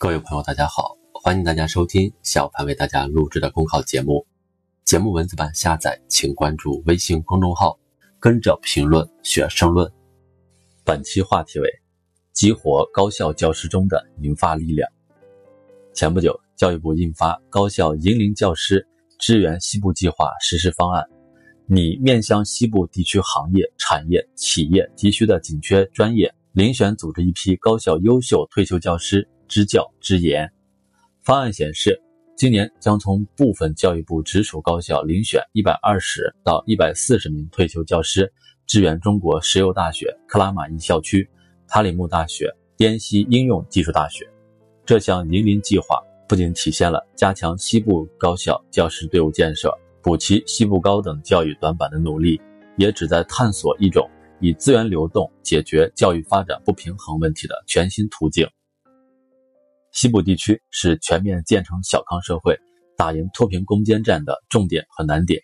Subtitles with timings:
[0.00, 4.26] 各位朋友，大家好，欢迎大家收听小凡为大家录制的公考节目。
[4.82, 7.78] 节目文字版下载，请关注微信公众号，
[8.18, 9.92] 跟着评论学申论。
[10.84, 11.68] 本期话题为
[12.32, 14.90] 激活高校教师中的引发力量。
[15.92, 18.88] 前不久，教育部印发《高校引领教师
[19.18, 21.04] 支援西部计划实施方案》，
[21.66, 29.28] 拟面向西部地区行业、产业、企业急需的紧缺专业，遴选组织一批高校优秀退休教师。
[29.50, 30.48] 支教支研
[31.24, 32.00] 方案显示，
[32.36, 38.32] 今年将从部分教育部直属高校遴选一百二十到一百四十名退休教师，
[38.64, 41.28] 支援中国石油大学克拉玛依校区、
[41.66, 44.24] 塔里木大学、滇西应用技术大学。
[44.86, 52.40] 这项引领计划不仅体现了加强西部高校教师队伍建设、补齐西部高等教育短板的努力，
[52.76, 54.08] 也旨在探索一种
[54.38, 58.48] 以资源流动解决教育发展不平衡问题的全新途径。
[59.92, 62.56] 西部地区是全面建成小康社会、
[62.96, 65.40] 打赢脱贫攻坚战的重点和难点，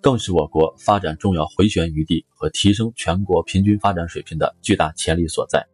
[0.00, 5.66] 更是我国发展重要回旋余地和提升全国平均发展水平的巨大潜力所在。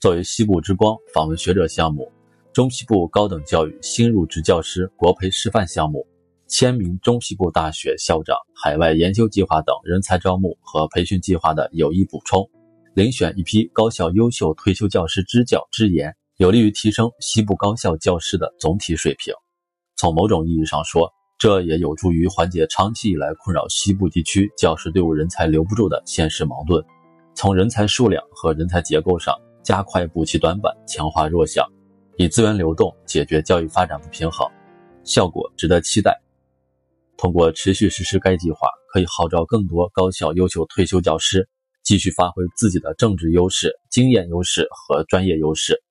[0.00, 2.10] 作为“西部之光”访问学者项目、
[2.52, 6.06] 中西部高等教育新入职教师国培示范项目、
[6.46, 12.48] 千名中西部大学校长海外研修计划等人才招募和培训计划的有益补充，
[12.94, 16.16] 遴选一批高校优秀退休教师支教支研。
[16.38, 19.34] 有利于提升西部高校教师的总体水平。
[19.96, 26.84] 从某种意义上说，这也有助于缓解长期以来困扰西部地区教师队伍人才留不住的现实矛盾。
[27.34, 31.66] 从人才数量和人才结构上加快补齐短板、强化弱项，
[32.18, 34.48] 以资源流动解决教育发展不平衡，
[35.02, 36.16] 效果值得期待。
[37.16, 41.48] 通过持续实施该计划，可以号召更多高校优秀退休教师
[41.82, 45.82] 继续发挥自己的政治优势、经验优势和专业优势。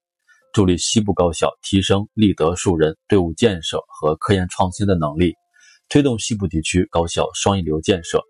[0.54, 5.36] 助力西部高校提升立德树人、队伍建设和科研创新的能力，
[5.88, 8.24] 推动西部地区高校双一流建设。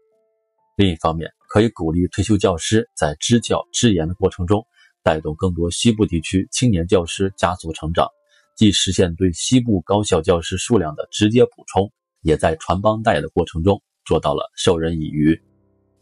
[0.76, 4.66] 另一方面，可以鼓励退休教师在支教支研的过程中，
[5.04, 8.08] 带动更多西部地区青年教师加速成长，
[8.56, 11.90] 既实现对西部高校教师数量的直接补充，
[12.22, 15.42] 也在传帮带的过程中做到了授人以渔。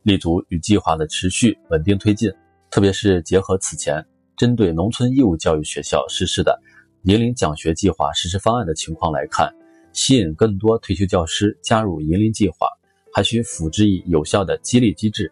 [0.02, 2.32] 立足与计划的持续稳定推进，
[2.72, 4.06] 特别是结合此前。
[4.38, 6.60] 针对农村义务教育学校实施的
[7.04, 9.54] 引领奖学计划实施方案的情况来看，
[9.94, 12.68] 吸引更多退休教师加入引领计划，
[13.14, 15.32] 还需辅之以有效的激励机制，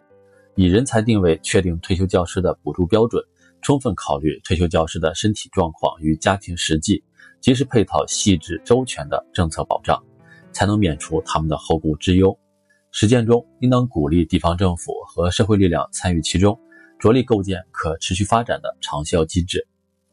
[0.54, 3.22] 以人才定位确定退休教师的补助标准，
[3.60, 7.02] 充分考虑退休教师的身体状况与家庭实际，
[7.40, 10.02] 及时配套细致周全的政策保障，
[10.52, 12.38] 才能免除他们的后顾之忧。
[12.92, 16.56] 实践中，应当鼓励地方政府和社会力量参与其中。
[16.98, 19.66] 着力构建可持续发展的长效机制，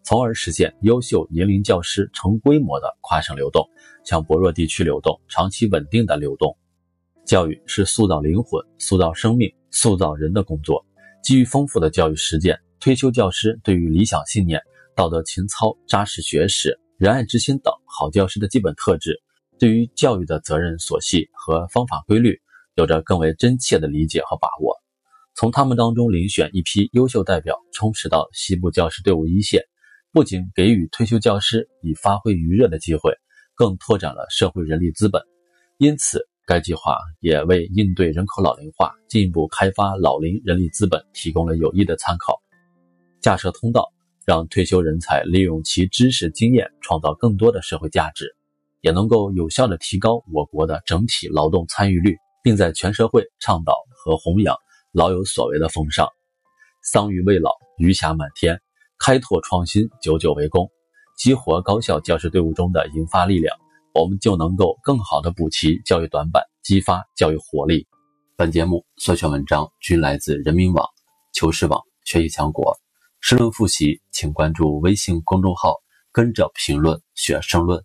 [0.03, 3.67] 从而实现优秀年龄教师成规模的跨省流动，
[4.03, 6.57] 向薄弱地区流动，长期稳定的流动。
[7.23, 10.85] 教育是塑造灵魂、塑造生命、塑造人的工作。
[11.23, 14.59] 基于丰富的教育实践，退休教师对于理想信念、
[14.95, 19.21] 道德情操、扎实学识、仁爱之心等好教师的基本特质，
[19.59, 22.41] 对于教育的责任所系和方法规律，
[22.75, 24.75] 有着更为真切的理解和把握。
[25.33, 29.63] 从他们当中遴选一批优秀代表，充实到西部教师队伍一线，
[30.11, 33.13] 不仅给予退休教师以发挥余热的机会，
[33.55, 35.21] 更拓展了社会人力资本。
[35.77, 42.39] 因此，该计划也为应对人口老龄化、进一步开发老龄人力资本提供了有益的参考。
[43.21, 43.87] 架设通道，
[44.25, 48.35] 让退休人才利用其知识经验创造更多的社会价值，
[48.81, 54.55] 也能够有效地提高我国的整体劳动参与率，并在全社会倡导和弘扬。
[54.93, 56.05] 老有所为的风尚，
[56.83, 58.61] 桑榆未老，余霞满天。
[58.99, 60.69] 开拓创新，久久为功。
[61.17, 63.57] 激活高校教师队伍中的引发力量，
[63.93, 67.87] 我们就能够更好的补齐教育短板，激发教育活力。
[68.35, 70.85] 本节目所选文章均来自人民网、
[71.33, 72.77] 求是网、学习强国。
[73.21, 75.77] 申论复习，请关注微信公众号，
[76.11, 77.81] 跟着评论学申论。